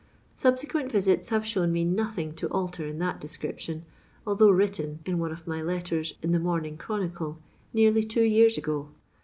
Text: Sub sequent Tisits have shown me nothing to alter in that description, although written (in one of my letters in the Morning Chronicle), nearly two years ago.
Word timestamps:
Sub 0.35 0.57
sequent 0.57 0.91
Tisits 0.91 1.29
have 1.29 1.45
shown 1.45 1.71
me 1.71 1.85
nothing 1.85 2.33
to 2.33 2.47
alter 2.47 2.87
in 2.87 2.97
that 2.97 3.21
description, 3.21 3.85
although 4.25 4.49
written 4.49 4.97
(in 5.05 5.19
one 5.19 5.31
of 5.31 5.45
my 5.45 5.61
letters 5.61 6.15
in 6.23 6.31
the 6.31 6.39
Morning 6.39 6.75
Chronicle), 6.75 7.37
nearly 7.71 8.01
two 8.03 8.23
years 8.23 8.57
ago. 8.57 8.89